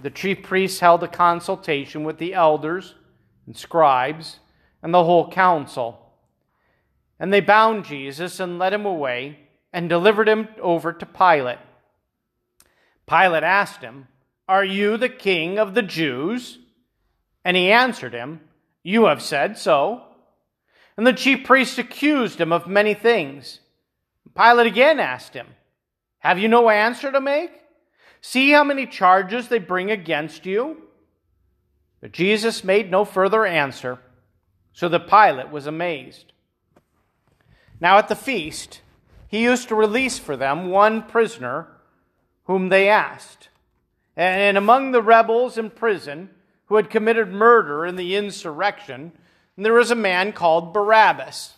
the 0.03 0.11
chief 0.11 0.43
priests 0.43 0.81
held 0.81 1.03
a 1.03 1.09
consultation 1.09 2.05
with 2.05 2.19
the 2.19 2.35
elders 2.35 2.95
and 3.47 3.57
scribes 3.57 4.41
and 4.83 4.93
the 4.93 5.05
whole 5.05 5.31
council. 5.31 6.13
And 7.19 7.33
they 7.33 7.41
bound 7.41 7.87
Jesus 7.87 8.39
and 8.39 8.59
led 8.59 8.75
him 8.75 8.85
away 8.85 9.39
and 9.73 9.89
delivered 9.89 10.29
him 10.29 10.49
over 10.61 10.93
to 10.93 11.07
Pilate. 11.07 11.57
Pilate 13.09 13.45
asked 13.45 13.81
him, 13.81 14.09
Are 14.47 14.63
you 14.63 14.99
the 14.99 15.09
king 15.09 15.59
of 15.59 15.73
the 15.73 15.81
Jews? 15.81 16.59
And 17.47 17.57
he 17.57 17.73
answered 17.73 18.13
him, 18.13 18.43
You 18.83 19.07
have 19.07 19.23
said 19.23 19.57
so. 19.57 20.03
And 20.99 21.07
the 21.07 21.15
chief 21.15 21.47
priests 21.47 21.79
accused 21.79 22.39
him 22.39 22.53
of 22.53 22.67
many 22.67 22.93
things. 22.93 23.61
Pilate 24.39 24.69
again 24.69 25.01
asked 25.01 25.35
him, 25.35 25.49
Have 26.21 26.39
you 26.39 26.47
no 26.49 26.71
answer 26.71 27.11
to 27.11 27.21
make? 27.21 27.51
See 28.21 28.53
how 28.53 28.63
many 28.63 28.87
charges 28.87 29.49
they 29.49 29.59
bring 29.59 29.91
against 29.91 30.47
you? 30.47 30.83
But 32.01 32.13
Jesus 32.13 32.63
made 32.63 32.89
no 32.89 33.05
further 33.05 33.45
answer, 33.45 33.99
so 34.73 34.89
that 34.91 35.09
Pilate 35.09 35.51
was 35.51 35.67
amazed. 35.67 36.33
Now 37.81 37.99
at 37.99 38.07
the 38.07 38.15
feast, 38.15 38.81
he 39.27 39.43
used 39.43 39.69
to 39.69 39.75
release 39.75 40.19
for 40.19 40.37
them 40.37 40.71
one 40.71 41.03
prisoner 41.03 41.67
whom 42.45 42.69
they 42.69 42.89
asked. 42.89 43.49
And 44.17 44.57
among 44.57 44.93
the 44.93 45.03
rebels 45.03 45.59
in 45.59 45.71
prison 45.71 46.31
who 46.67 46.77
had 46.77 46.91
committed 46.91 47.33
murder 47.33 47.85
in 47.85 47.97
the 47.97 48.15
insurrection, 48.15 49.13
there 49.57 49.75
was 49.75 49.91
a 49.91 49.97
man 49.97 50.33
called 50.33 50.73
Barabbas. 50.73 51.58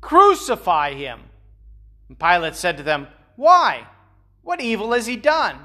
Crucify 0.00 0.94
him! 0.94 1.20
And 2.08 2.18
Pilate 2.18 2.56
said 2.56 2.76
to 2.78 2.82
them, 2.82 3.08
Why? 3.36 3.86
What 4.42 4.60
evil 4.60 4.92
has 4.92 5.06
he 5.06 5.16
done? 5.16 5.58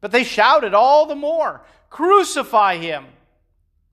But 0.00 0.12
they 0.12 0.24
shouted 0.24 0.74
all 0.74 1.06
the 1.06 1.14
more, 1.14 1.62
Crucify 1.88 2.76
him! 2.76 3.06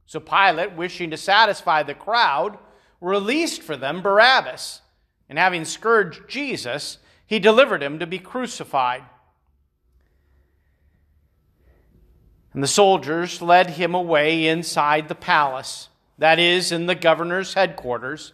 So 0.06 0.20
Pilate, 0.20 0.74
wishing 0.74 1.12
to 1.12 1.18
satisfy 1.18 1.84
the 1.84 1.94
crowd, 1.94 2.58
released 3.02 3.62
for 3.62 3.76
them 3.76 4.02
Barabbas, 4.02 4.82
and 5.30 5.38
having 5.38 5.66
scourged 5.66 6.30
Jesus, 6.30 7.00
he 7.26 7.40
delivered 7.40 7.84
him 7.84 8.00
to 8.00 8.08
be 8.08 8.20
crucified. 8.20 9.04
And 12.54 12.64
the 12.64 12.68
soldiers 12.68 13.42
led 13.42 13.72
him 13.72 13.94
away 13.94 14.48
inside 14.48 15.10
the 15.10 15.16
palace, 15.16 15.90
that 16.18 16.40
is, 16.40 16.72
in 16.72 16.86
the 16.86 16.96
governor's 16.96 17.54
headquarters, 17.54 18.34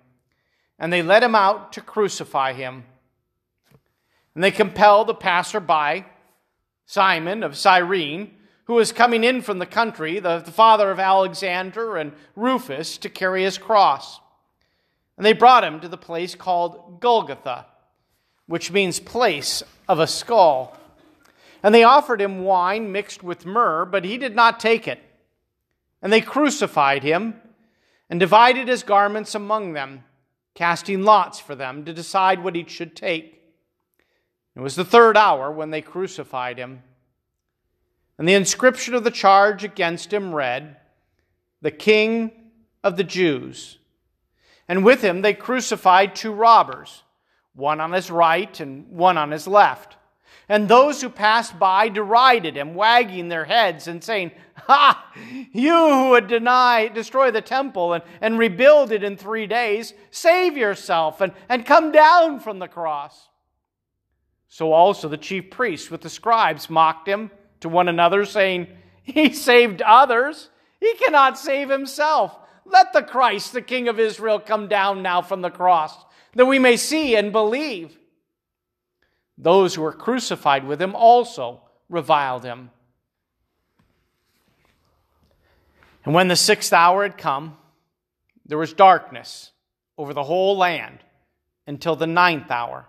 And 0.81 0.91
they 0.91 1.03
led 1.03 1.23
him 1.23 1.35
out 1.35 1.71
to 1.73 1.81
crucify 1.81 2.53
him. 2.53 2.83
And 4.35 4.43
they 4.43 4.51
compelled 4.51 5.07
the 5.07 5.13
passerby, 5.13 6.05
Simon 6.85 7.43
of 7.43 7.55
Cyrene, 7.55 8.35
who 8.65 8.73
was 8.73 8.91
coming 8.91 9.23
in 9.23 9.43
from 9.43 9.59
the 9.59 9.65
country, 9.65 10.19
the, 10.19 10.39
the 10.39 10.51
father 10.51 10.89
of 10.89 10.99
Alexander 10.99 11.97
and 11.97 12.13
Rufus, 12.35 12.97
to 12.97 13.09
carry 13.09 13.43
his 13.43 13.59
cross. 13.59 14.19
And 15.17 15.25
they 15.25 15.33
brought 15.33 15.63
him 15.63 15.79
to 15.81 15.87
the 15.87 15.97
place 15.97 16.33
called 16.33 16.99
Golgotha, 16.99 17.67
which 18.47 18.71
means 18.71 18.99
place 18.99 19.61
of 19.87 19.99
a 19.99 20.07
skull. 20.07 20.75
And 21.61 21.75
they 21.75 21.83
offered 21.83 22.19
him 22.19 22.43
wine 22.43 22.91
mixed 22.91 23.21
with 23.21 23.45
myrrh, 23.45 23.85
but 23.85 24.03
he 24.03 24.17
did 24.17 24.35
not 24.35 24.59
take 24.59 24.87
it. 24.87 24.99
And 26.01 26.11
they 26.11 26.21
crucified 26.21 27.03
him 27.03 27.35
and 28.09 28.19
divided 28.19 28.67
his 28.67 28.81
garments 28.81 29.35
among 29.35 29.73
them, 29.73 30.05
casting 30.53 31.03
lots 31.03 31.39
for 31.39 31.55
them 31.55 31.85
to 31.85 31.93
decide 31.93 32.43
what 32.43 32.55
each 32.55 32.71
should 32.71 32.95
take. 32.95 33.41
It 34.55 34.59
was 34.59 34.75
the 34.75 34.85
third 34.85 35.15
hour 35.15 35.51
when 35.51 35.71
they 35.71 35.81
crucified 35.81 36.57
him. 36.57 36.83
And 38.17 38.27
the 38.27 38.33
inscription 38.33 38.93
of 38.93 39.03
the 39.03 39.11
charge 39.11 39.63
against 39.63 40.13
him 40.13 40.35
read, 40.35 40.77
The 41.61 41.71
King 41.71 42.31
of 42.83 42.97
the 42.97 43.03
Jews. 43.03 43.77
And 44.67 44.85
with 44.85 45.01
him 45.01 45.21
they 45.21 45.33
crucified 45.33 46.15
two 46.15 46.33
robbers, 46.33 47.03
one 47.55 47.81
on 47.81 47.93
his 47.93 48.11
right 48.11 48.59
and 48.59 48.89
one 48.89 49.17
on 49.17 49.31
his 49.31 49.47
left. 49.47 49.97
And 50.51 50.67
those 50.67 50.99
who 50.99 51.07
passed 51.07 51.57
by 51.57 51.87
derided 51.87 52.57
him, 52.57 52.75
wagging 52.75 53.29
their 53.29 53.45
heads 53.45 53.87
and 53.87 54.03
saying, 54.03 54.31
Ha! 54.57 55.13
You 55.53 55.71
who 55.71 56.09
would 56.09 56.27
deny, 56.27 56.89
destroy 56.89 57.31
the 57.31 57.41
temple 57.41 57.93
and, 57.93 58.03
and 58.19 58.37
rebuild 58.37 58.91
it 58.91 59.01
in 59.01 59.15
three 59.15 59.47
days, 59.47 59.93
save 60.09 60.57
yourself 60.57 61.21
and, 61.21 61.31
and 61.47 61.65
come 61.65 61.93
down 61.93 62.41
from 62.41 62.59
the 62.59 62.67
cross. 62.67 63.29
So 64.49 64.73
also 64.73 65.07
the 65.07 65.15
chief 65.15 65.51
priests 65.51 65.89
with 65.89 66.01
the 66.01 66.09
scribes 66.09 66.69
mocked 66.69 67.07
him 67.07 67.31
to 67.61 67.69
one 67.69 67.87
another, 67.87 68.25
saying, 68.25 68.67
He 69.03 69.31
saved 69.31 69.81
others. 69.81 70.49
He 70.81 70.95
cannot 70.95 71.39
save 71.39 71.69
himself. 71.69 72.37
Let 72.65 72.91
the 72.91 73.03
Christ, 73.03 73.53
the 73.53 73.61
King 73.61 73.87
of 73.87 74.01
Israel, 74.01 74.37
come 74.37 74.67
down 74.67 75.01
now 75.01 75.21
from 75.21 75.41
the 75.41 75.49
cross, 75.49 75.95
that 76.35 76.45
we 76.45 76.59
may 76.59 76.75
see 76.75 77.15
and 77.15 77.31
believe. 77.31 77.97
Those 79.41 79.73
who 79.73 79.81
were 79.81 79.91
crucified 79.91 80.65
with 80.65 80.79
him 80.79 80.95
also 80.95 81.61
reviled 81.89 82.43
him. 82.43 82.69
And 86.05 86.13
when 86.13 86.27
the 86.27 86.35
sixth 86.35 86.71
hour 86.71 87.01
had 87.01 87.17
come, 87.17 87.57
there 88.45 88.59
was 88.59 88.73
darkness 88.73 89.51
over 89.97 90.13
the 90.13 90.23
whole 90.23 90.57
land 90.57 90.99
until 91.65 91.95
the 91.95 92.07
ninth 92.07 92.51
hour. 92.51 92.87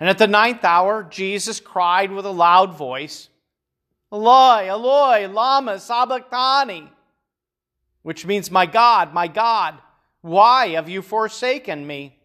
And 0.00 0.08
at 0.08 0.18
the 0.18 0.26
ninth 0.26 0.64
hour, 0.64 1.04
Jesus 1.04 1.60
cried 1.60 2.10
with 2.10 2.24
a 2.24 2.30
loud 2.30 2.76
voice, 2.76 3.28
Eloi, 4.10 4.68
Eloi, 4.68 5.28
lama 5.28 5.78
sabachthani, 5.78 6.90
which 8.02 8.24
means, 8.24 8.50
My 8.50 8.66
God, 8.66 9.12
my 9.12 9.28
God, 9.28 9.78
why 10.22 10.68
have 10.70 10.88
you 10.88 11.02
forsaken 11.02 11.86
me? 11.86 12.18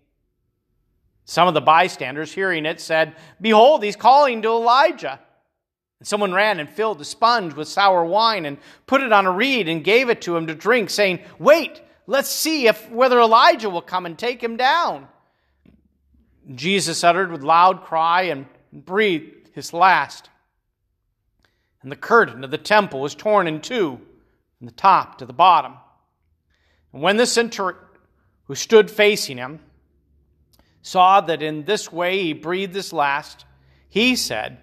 Some 1.30 1.48
of 1.48 1.54
the 1.54 1.62
bystanders, 1.62 2.34
hearing 2.34 2.66
it, 2.66 2.82
said, 2.82 3.16
Behold, 3.40 3.84
he's 3.84 3.96
calling 3.96 4.42
to 4.42 4.48
Elijah. 4.48 5.20
And 6.00 6.08
someone 6.08 6.34
ran 6.34 6.60
and 6.60 6.68
filled 6.68 7.00
a 7.02 7.06
sponge 7.06 7.54
with 7.54 7.68
sour 7.68 8.04
wine 8.04 8.48
and 8.48 8.58
put 8.88 9.04
it 9.04 9.14
on 9.14 9.28
a 9.28 9.32
reed 9.32 9.70
and 9.70 9.84
gave 9.84 10.10
it 10.10 10.24
to 10.24 10.36
him 10.36 10.48
to 10.48 10.56
drink, 10.56 10.90
saying, 10.90 11.20
Wait, 11.38 11.84
let's 12.08 12.32
see 12.32 12.66
if 12.66 12.90
whether 12.90 13.20
Elijah 13.20 13.70
will 13.70 13.84
come 13.84 14.08
and 14.08 14.18
take 14.18 14.42
him 14.42 14.58
down. 14.58 15.08
Jesus 16.56 17.04
uttered 17.04 17.32
with 17.32 17.44
loud 17.44 17.84
cry 17.84 18.24
and 18.24 18.48
breathed 18.74 19.52
his 19.54 19.72
last. 19.72 20.32
And 21.84 21.92
the 21.92 21.96
curtain 21.96 22.44
of 22.44 22.50
the 22.50 22.58
temple 22.58 23.02
was 23.02 23.14
torn 23.14 23.48
in 23.48 23.62
two, 23.62 24.02
from 24.58 24.66
the 24.66 24.74
top 24.74 25.20
to 25.20 25.28
the 25.28 25.34
bottom. 25.34 25.76
And 26.92 27.04
when 27.04 27.18
the 27.18 27.28
centurion 27.28 27.78
who 28.46 28.56
stood 28.56 28.90
facing 28.90 29.38
him 29.38 29.60
saw 30.82 31.22
that 31.22 31.42
in 31.42 31.66
this 31.66 31.92
way 31.92 32.24
he 32.24 32.34
breathed 32.34 32.76
his 32.76 32.94
last, 32.94 33.46
he 33.90 34.16
said, 34.16 34.60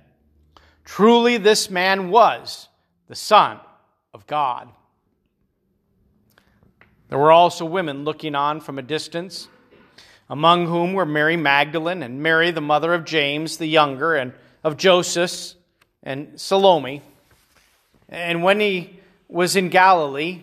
Truly 0.84 1.36
this 1.36 1.68
man 1.68 2.10
was 2.10 2.68
the 3.08 3.14
Son 3.14 3.58
of 4.14 4.26
God. 4.26 4.68
There 7.08 7.18
were 7.18 7.32
also 7.32 7.64
women 7.64 8.04
looking 8.04 8.34
on 8.34 8.60
from 8.60 8.78
a 8.78 8.82
distance 8.82 9.48
among 10.28 10.66
whom 10.66 10.92
were 10.92 11.06
Mary 11.06 11.36
Magdalene 11.36 12.02
and 12.02 12.22
Mary, 12.22 12.50
the 12.50 12.60
mother 12.60 12.92
of 12.94 13.04
James 13.04 13.58
the 13.58 13.66
younger, 13.66 14.16
and 14.16 14.32
of 14.64 14.76
Joseph 14.76 15.54
and 16.02 16.40
Salome. 16.40 17.02
And 18.08 18.42
when 18.42 18.60
he 18.60 19.00
was 19.28 19.56
in 19.56 19.68
Galilee, 19.68 20.42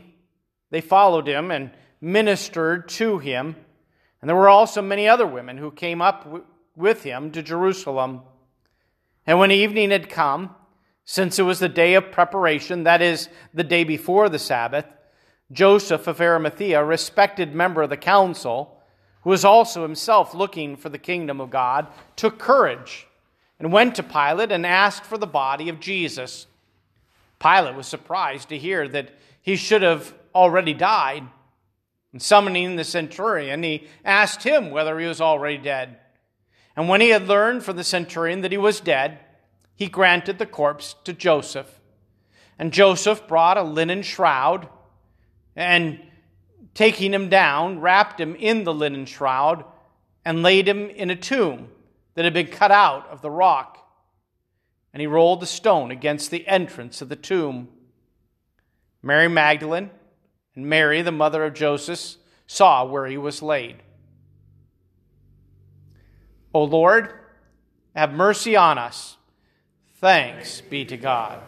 they 0.69 0.81
followed 0.81 1.27
him 1.27 1.51
and 1.51 1.71
ministered 2.01 2.89
to 2.89 3.17
him. 3.19 3.55
And 4.23 4.29
there 4.29 4.37
were 4.37 4.47
also 4.47 4.81
many 4.81 5.05
other 5.05 5.27
women 5.27 5.57
who 5.57 5.69
came 5.69 6.01
up 6.01 6.25
with 6.77 7.03
him 7.03 7.29
to 7.31 7.43
Jerusalem. 7.43 8.21
And 9.27 9.37
when 9.37 9.51
evening 9.51 9.91
had 9.91 10.09
come, 10.09 10.55
since 11.03 11.39
it 11.39 11.43
was 11.43 11.59
the 11.59 11.67
day 11.67 11.95
of 11.95 12.09
preparation, 12.09 12.83
that 12.83 13.01
is, 13.01 13.27
the 13.53 13.65
day 13.65 13.83
before 13.83 14.29
the 14.29 14.39
Sabbath, 14.39 14.85
Joseph 15.51 16.07
of 16.07 16.21
Arimathea, 16.21 16.79
a 16.79 16.85
respected 16.85 17.53
member 17.53 17.81
of 17.81 17.89
the 17.89 17.97
council, 17.97 18.79
who 19.23 19.29
was 19.29 19.43
also 19.43 19.81
himself 19.81 20.33
looking 20.33 20.77
for 20.77 20.87
the 20.87 20.97
kingdom 20.97 21.41
of 21.41 21.49
God, 21.49 21.87
took 22.15 22.39
courage 22.39 23.07
and 23.59 23.73
went 23.73 23.93
to 23.95 24.03
Pilate 24.03 24.53
and 24.53 24.65
asked 24.65 25.03
for 25.03 25.17
the 25.17 25.27
body 25.27 25.67
of 25.67 25.81
Jesus. 25.81 26.47
Pilate 27.39 27.75
was 27.75 27.87
surprised 27.87 28.47
to 28.47 28.57
hear 28.57 28.87
that 28.87 29.09
he 29.41 29.57
should 29.57 29.81
have 29.81 30.13
already 30.33 30.73
died. 30.73 31.25
And 32.13 32.21
summoning 32.21 32.75
the 32.75 32.83
centurion, 32.83 33.63
he 33.63 33.87
asked 34.05 34.43
him 34.43 34.69
whether 34.69 34.97
he 34.99 35.07
was 35.07 35.19
already 35.19 35.57
dead. 35.57 35.97
And 36.75 36.87
when 36.87 37.01
he 37.01 37.09
had 37.09 37.27
learned 37.27 37.63
from 37.63 37.75
the 37.75 37.83
centurion 37.83 38.41
that 38.41 38.51
he 38.51 38.57
was 38.57 38.79
dead, 38.79 39.19
he 39.75 39.87
granted 39.87 40.37
the 40.37 40.45
corpse 40.45 40.95
to 41.03 41.13
Joseph. 41.13 41.79
And 42.57 42.71
Joseph 42.71 43.27
brought 43.27 43.57
a 43.57 43.63
linen 43.63 44.03
shroud 44.03 44.69
and 45.55 45.99
taking 46.75 47.13
him 47.13 47.29
down, 47.29 47.79
wrapped 47.79 48.21
him 48.21 48.35
in 48.35 48.63
the 48.63 48.73
linen 48.73 49.05
shroud, 49.05 49.65
and 50.23 50.43
laid 50.43 50.67
him 50.67 50.89
in 50.89 51.09
a 51.09 51.15
tomb 51.15 51.69
that 52.13 52.25
had 52.25 52.33
been 52.33 52.47
cut 52.47 52.71
out 52.71 53.07
of 53.09 53.21
the 53.21 53.31
rock. 53.31 53.79
and 54.93 55.01
he 55.01 55.07
rolled 55.07 55.39
the 55.39 55.47
stone 55.47 55.89
against 55.89 56.29
the 56.29 56.47
entrance 56.47 57.01
of 57.01 57.09
the 57.09 57.15
tomb. 57.15 57.67
Mary 59.01 59.27
Magdalene 59.27 59.89
and 60.55 60.67
Mary, 60.67 61.01
the 61.01 61.11
mother 61.11 61.43
of 61.43 61.53
Joseph, 61.53 62.15
saw 62.47 62.85
where 62.85 63.07
he 63.07 63.17
was 63.17 63.41
laid. 63.41 63.77
O 66.53 66.63
Lord, 66.63 67.13
have 67.95 68.13
mercy 68.13 68.55
on 68.55 68.77
us. 68.77 69.17
Thanks 69.95 70.61
be 70.61 70.85
to 70.85 70.97
God. 70.97 71.41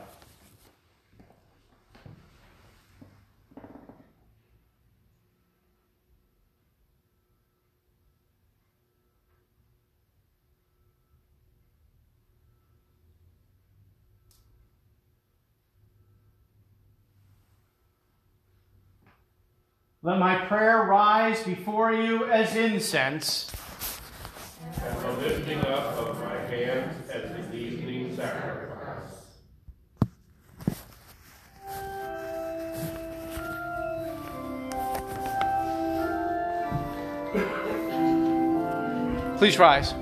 Let 20.06 20.20
my 20.20 20.36
prayer 20.46 20.84
rise 20.84 21.42
before 21.42 21.92
you 21.92 22.26
as 22.26 22.56
incense. 22.56 23.52
And 24.84 25.00
the 25.00 25.12
lifting 25.14 25.60
up 25.62 25.98
of 25.98 26.20
my 26.20 26.36
hands 26.42 27.10
as 27.10 27.48
the 27.50 27.58
evening 27.58 28.16
sacrifice. 28.16 28.76
Please 39.40 39.58
rise. 39.58 39.96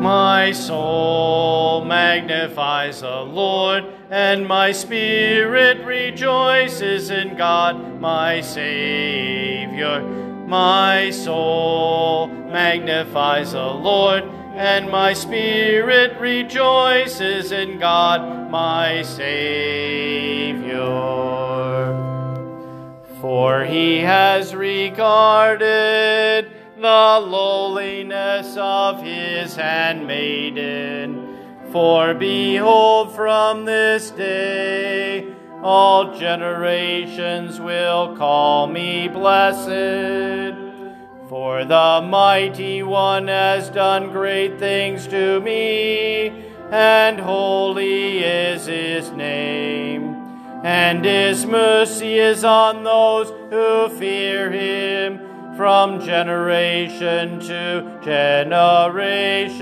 My 0.00 0.50
soul 0.52 1.84
magnifies 1.84 3.02
the 3.02 3.20
Lord, 3.20 3.84
and 4.10 4.46
my 4.46 4.72
spirit 4.72 5.84
rejoices 5.84 7.10
in 7.10 7.36
God, 7.36 8.00
my 8.00 8.40
Savior. 8.40 10.00
My 10.46 11.10
soul 11.10 12.28
magnifies 12.28 13.52
the 13.52 13.66
Lord, 13.66 14.24
and 14.54 14.90
my 14.90 15.12
spirit 15.12 16.18
rejoices 16.18 17.52
in 17.52 17.78
God, 17.78 18.50
my 18.50 19.02
Savior. 19.02 20.78
For 23.20 23.64
he 23.64 23.98
has 23.98 24.54
regarded 24.54 26.50
the 26.76 27.20
lowliness 27.26 28.56
of 28.56 29.02
his 29.02 29.54
handmaiden. 29.54 31.27
For 31.78 32.12
behold, 32.12 33.14
from 33.14 33.64
this 33.64 34.10
day 34.10 35.32
all 35.62 36.18
generations 36.18 37.60
will 37.60 38.16
call 38.16 38.66
me 38.66 39.06
blessed. 39.06 40.56
For 41.28 41.64
the 41.64 42.04
mighty 42.04 42.82
one 42.82 43.28
has 43.28 43.70
done 43.70 44.10
great 44.10 44.58
things 44.58 45.06
to 45.06 45.38
me, 45.40 46.32
and 46.72 47.20
holy 47.20 48.24
is 48.24 48.66
his 48.66 49.12
name. 49.12 50.16
And 50.64 51.04
his 51.04 51.46
mercy 51.46 52.18
is 52.18 52.42
on 52.42 52.82
those 52.82 53.30
who 53.50 53.88
fear 54.00 54.50
him 54.50 55.20
from 55.56 56.00
generation 56.00 57.38
to 57.38 58.00
generation. 58.02 59.58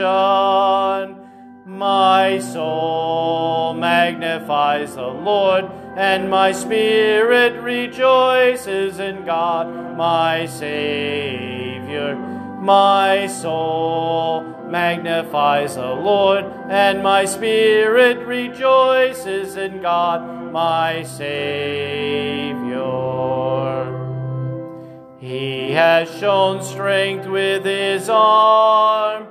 My 1.76 2.38
soul 2.38 3.74
magnifies 3.74 4.94
the 4.94 5.08
Lord, 5.08 5.66
and 5.94 6.30
my 6.30 6.52
spirit 6.52 7.60
rejoices 7.62 8.98
in 8.98 9.26
God, 9.26 9.94
my 9.94 10.46
Savior. 10.46 12.16
My 12.16 13.26
soul 13.26 14.40
magnifies 14.70 15.74
the 15.74 15.92
Lord, 15.92 16.46
and 16.70 17.02
my 17.02 17.26
spirit 17.26 18.26
rejoices 18.26 19.58
in 19.58 19.82
God, 19.82 20.22
my 20.50 21.02
Savior. 21.02 22.56
He 25.18 25.72
has 25.72 26.08
shown 26.18 26.62
strength 26.62 27.26
with 27.26 27.66
his 27.66 28.08
arm. 28.08 29.26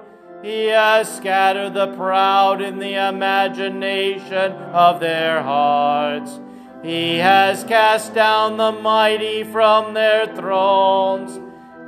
He 0.45 0.67
has 0.67 1.11
scattered 1.17 1.73
the 1.73 1.87
proud 1.95 2.61
in 2.61 2.77
the 2.77 2.93
imagination 2.93 4.51
of 4.51 4.99
their 4.99 5.41
hearts. 5.41 6.39
He 6.83 7.17
has 7.17 7.63
cast 7.63 8.13
down 8.13 8.57
the 8.57 8.71
mighty 8.71 9.43
from 9.43 9.95
their 9.95 10.27
thrones 10.35 11.39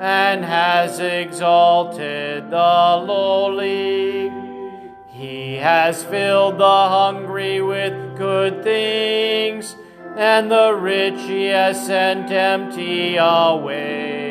and 0.02 0.43
has 0.43 1.00
exalted 1.00 2.50
the 2.50 3.04
lowly. 3.06 4.32
He 5.06 5.58
has 5.58 6.04
filled 6.04 6.58
the 6.58 6.88
hungry 6.89 7.62
with 7.62 8.17
good 8.17 8.63
things 8.63 9.76
and 10.15 10.50
the 10.50 10.74
rich 10.74 11.20
he 11.28 11.46
has 11.46 11.86
sent 11.86 12.32
empty 12.32 13.17
away. 13.17 14.27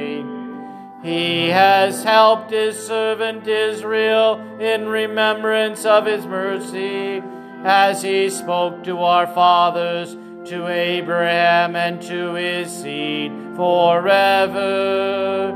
He 1.07 1.51
has 1.51 2.03
helped 2.03 2.51
his 2.51 2.77
servant 2.77 3.47
Israel 3.47 4.41
in 4.59 4.89
remembrance 4.89 5.85
of 5.85 6.05
his 6.05 6.27
mercy, 6.27 7.23
as 7.63 8.03
he 8.03 8.29
spoke 8.29 8.83
to 8.83 8.99
our 9.05 9.29
fathers, 9.29 10.17
to 10.51 10.67
Abraham, 10.67 11.77
and 11.77 12.03
to 12.03 12.35
his 12.35 12.73
seed 12.73 13.31
forever. 13.55 15.53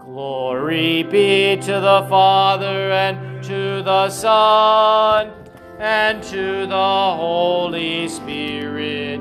Glory 0.00 1.02
be 1.02 1.58
to 1.58 1.72
the 1.80 2.06
Father, 2.08 2.90
and 2.90 3.44
to 3.44 3.82
the 3.82 4.08
Son, 4.08 5.30
and 5.78 6.22
to 6.22 6.66
the 6.66 7.14
Holy 7.14 8.08
Spirit 8.08 9.20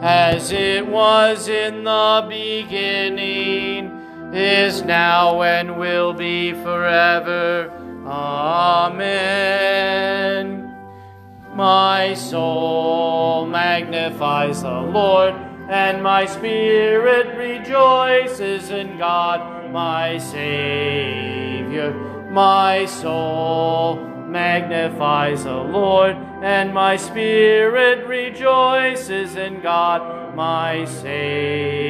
as 0.00 0.52
it 0.52 0.86
was 0.86 1.48
in 1.48 1.82
the 1.82 2.24
beginning, 2.28 3.87
is 4.32 4.82
now, 4.82 5.42
and 5.42 5.78
will 5.78 6.12
be 6.12 6.52
forever. 6.52 7.70
Amen. 8.06 9.44
My 11.54 12.14
soul 12.14 13.46
magnifies 13.46 14.62
the 14.62 14.80
Lord, 14.80 15.34
and 15.68 16.02
my 16.02 16.26
spirit 16.26 17.36
rejoices 17.36 18.70
in 18.70 18.98
God, 18.98 19.70
my 19.72 20.18
Savior. 20.18 21.92
My 22.30 22.86
soul 22.86 23.96
magnifies 24.28 25.44
the 25.44 25.56
Lord 25.56 26.16
and 26.42 26.72
my 26.72 26.96
spirit 26.96 28.06
rejoices 28.06 29.34
in 29.34 29.60
God, 29.60 30.36
my 30.36 30.84
Savior. 30.84 31.88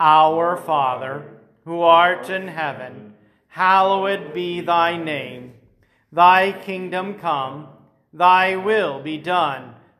Our 0.00 0.56
Father, 0.56 1.24
who 1.64 1.82
art 1.82 2.30
in 2.30 2.48
heaven, 2.48 3.14
hallowed 3.48 4.32
be 4.32 4.60
thy 4.62 4.96
name. 4.96 5.52
Thy 6.10 6.52
kingdom 6.52 7.14
come, 7.18 7.68
thy 8.12 8.56
will 8.56 9.02
be 9.02 9.18
done, 9.18 9.75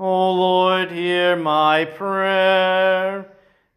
O 0.00 0.32
Lord, 0.32 0.92
hear 0.92 1.34
my 1.34 1.84
prayer, 1.84 3.32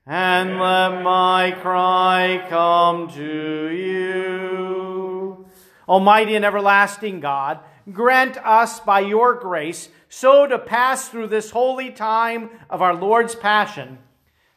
and 0.05 0.60
let 0.60 1.01
my 1.01 1.49
cry 1.62 2.45
come 2.47 3.10
to 3.10 3.69
you. 3.69 5.47
Almighty 5.89 6.36
and 6.36 6.45
everlasting 6.45 7.21
God, 7.21 7.60
grant 7.91 8.38
us 8.38 8.79
by 8.79 8.99
your 8.99 9.34
grace 9.34 9.89
so 10.10 10.45
to 10.45 10.60
pass 10.60 11.10
through 11.10 11.27
this 11.27 11.49
holy 11.49 11.89
time 11.89 12.51
of 12.69 12.84
our 12.84 12.93
Lord's 12.93 13.34
Passion 13.34 13.97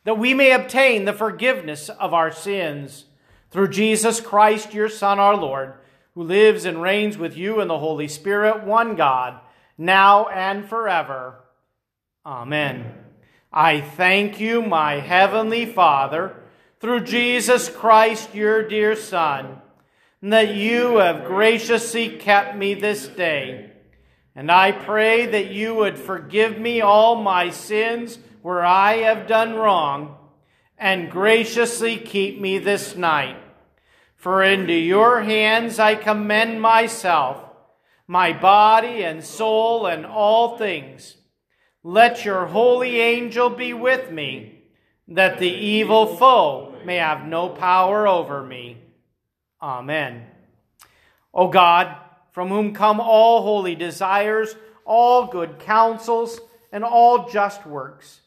that 0.05 0.19
we 0.19 0.35
may 0.35 0.53
obtain 0.53 1.07
the 1.07 1.15
forgiveness 1.15 1.89
of 1.89 2.13
our 2.13 2.31
sins. 2.31 3.07
Through 3.51 3.69
Jesus 3.69 4.21
Christ, 4.21 4.75
your 4.75 4.91
Son, 4.91 5.19
our 5.19 5.37
Lord, 5.37 5.75
who 6.15 6.25
lives 6.25 6.67
and 6.67 6.83
reigns 6.83 7.17
with 7.17 7.39
you 7.39 7.61
in 7.61 7.69
the 7.69 7.79
Holy 7.79 8.09
Spirit, 8.09 8.65
one 8.65 8.97
God, 8.97 9.41
now 9.79 10.27
and 10.29 10.69
forever. 10.69 11.44
Amen. 12.27 12.95
I 13.53 13.83
thank 13.83 14.41
you, 14.41 14.63
my 14.63 14.95
heavenly 14.95 15.67
Father, 15.67 16.35
through 16.81 17.05
Jesus 17.05 17.69
Christ, 17.69 18.35
your 18.35 18.67
dear 18.67 18.97
Son, 18.97 19.61
that 20.23 20.55
you 20.55 20.97
have 20.97 21.27
graciously 21.27 22.09
kept 22.09 22.57
me 22.57 22.73
this 22.73 23.07
day. 23.09 23.73
And 24.35 24.51
I 24.51 24.73
pray 24.73 25.27
that 25.27 25.51
you 25.51 25.75
would 25.75 25.99
forgive 25.99 26.59
me 26.59 26.81
all 26.81 27.15
my 27.17 27.51
sins 27.51 28.19
where 28.41 28.65
I 28.65 28.97
have 28.99 29.27
done 29.27 29.55
wrong, 29.55 30.17
and 30.79 31.11
graciously 31.11 31.99
keep 31.99 32.41
me 32.41 32.59
this 32.59 32.97
night. 32.97 33.37
For 34.17 34.43
into 34.43 34.73
your 34.73 35.21
hands 35.21 35.79
I 35.79 35.95
commend 35.95 36.61
myself, 36.61 37.39
my 38.07 38.33
body 38.33 39.05
and 39.05 39.23
soul, 39.23 39.87
and 39.87 40.07
all 40.07 40.57
things. 40.57 41.17
Let 41.87 42.25
your 42.25 42.47
holy 42.47 42.99
angel 42.99 43.51
be 43.51 43.75
with 43.75 44.11
me, 44.11 44.63
that 45.07 45.39
the 45.39 45.51
evil 45.51 46.17
foe 46.17 46.75
may 46.85 46.97
have 46.97 47.27
no 47.27 47.51
power 47.51 48.09
over 48.09 48.43
me. 48.43 48.79
Amen. 49.61 50.25
O 51.35 51.49
God, 51.49 51.95
from 52.33 52.49
whom 52.49 52.73
come 52.73 53.01
all 53.01 53.43
holy 53.43 53.75
desires, 53.75 54.57
all 54.87 55.27
good 55.27 55.59
counsels, 55.59 56.41
and 56.73 56.83
all 56.83 57.29
just 57.29 57.67
works, 57.67 58.23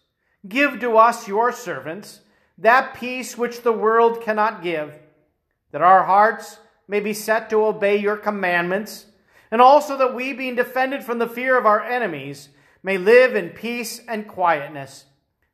Give 0.47 0.79
to 0.79 0.97
us, 0.97 1.27
your 1.27 1.51
servants, 1.51 2.21
that 2.59 2.93
peace 2.93 3.37
which 3.37 3.63
the 3.63 3.73
world 3.73 4.21
cannot 4.21 4.61
give, 4.61 4.97
that 5.71 5.81
our 5.81 6.03
hearts 6.03 6.59
may 6.87 6.99
be 6.99 7.13
set 7.13 7.49
to 7.49 7.65
obey 7.65 7.97
your 7.97 8.17
commandments, 8.17 9.07
and 9.49 9.61
also 9.61 9.97
that 9.97 10.13
we, 10.13 10.31
being 10.33 10.55
defended 10.55 11.03
from 11.03 11.17
the 11.17 11.27
fear 11.27 11.57
of 11.57 11.65
our 11.65 11.83
enemies, 11.83 12.49
may 12.83 12.97
live 12.97 13.35
in 13.35 13.49
peace 13.49 14.01
and 14.07 14.27
quietness. 14.27 15.05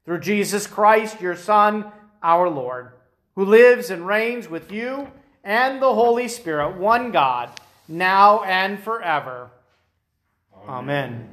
Through 0.06 0.20
Jesus 0.20 0.68
Christ, 0.68 1.22
your 1.22 1.36
Son, 1.36 1.92
our 2.22 2.50
Lord, 2.50 2.92
who 3.36 3.46
lives 3.46 3.90
and 3.90 4.06
reigns 4.06 4.50
with 4.50 4.72
you 4.72 5.08
and 5.44 5.82
the 5.82 5.94
Holy 5.94 6.28
Spirit, 6.28 6.78
one 6.78 7.12
God, 7.12 7.50
now 7.88 8.44
and 8.44 8.80
forever. 8.80 9.52
Amen. 10.68 11.10
Amen. 11.10 11.30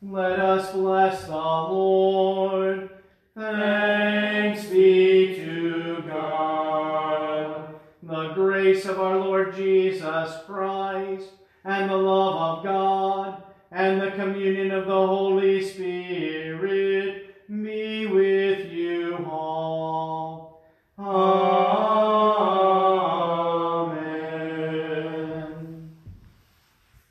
Let 0.00 0.38
us 0.38 0.72
bless 0.72 1.24
the 1.24 1.32
Lord. 1.32 2.90
Thanks 3.36 4.64
be 4.66 5.36
to 5.36 6.04
God. 6.06 7.74
The 8.02 8.28
grace 8.28 8.84
of 8.84 9.00
our 9.00 9.16
Lord 9.16 9.54
Jesus 9.54 10.36
Christ, 10.46 11.30
and 11.64 11.90
the 11.90 11.96
love 11.96 12.58
of 12.58 12.64
God, 12.64 13.42
and 13.70 14.00
the 14.00 14.10
communion 14.12 14.70
of 14.70 14.86
the 14.86 14.92
Holy 14.92 15.62
Spirit 15.62 17.34
be 17.48 18.06
with 18.06 18.70
you 18.72 19.26
all. 19.30 20.62
Amen. 20.98 21.47